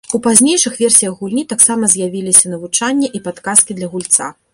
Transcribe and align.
У 0.17 0.19
пазнейшых 0.27 0.77
версіях 0.83 1.19
гульні 1.19 1.43
таксама 1.51 1.89
з'явіліся 1.95 2.45
навучанне 2.53 3.07
і 3.21 3.21
падказкі 3.29 3.77
для 3.81 3.87
гульца. 3.93 4.31